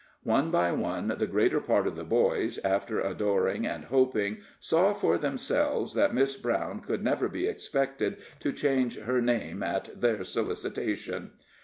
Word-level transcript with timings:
One 0.23 0.49
by 0.49 0.71
one 0.71 1.09
the 1.19 1.27
greater 1.27 1.59
part 1.61 1.85
of 1.85 1.95
the 1.95 2.03
boys, 2.03 2.57
after 2.63 2.99
adoring 2.99 3.67
and 3.67 3.85
hoping, 3.85 4.37
saw 4.59 4.93
for 4.93 5.19
themselves 5.19 5.93
that 5.93 6.11
Miss 6.11 6.35
Brown 6.35 6.79
could 6.79 7.03
never 7.03 7.27
be 7.29 7.45
expected 7.45 8.17
to 8.39 8.51
change 8.51 8.97
her 8.97 9.21
name 9.21 9.61
at 9.61 10.01
their 10.01 10.23
solicitation. 10.23 11.33